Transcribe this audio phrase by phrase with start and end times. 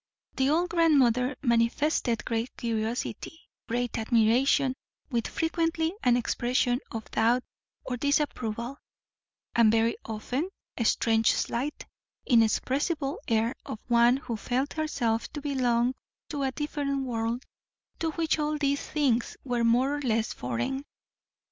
[0.35, 4.73] The old grandmother manifested great curiosity, great admiration,
[5.11, 7.43] with frequently an expression of doubt
[7.85, 8.79] or disapproval;
[9.55, 11.85] and very often a strange, slight,
[12.25, 15.93] inexpressible air of one who felt herself to belong
[16.29, 17.45] to a different world,
[17.99, 20.83] to which all these things were more or less foreign.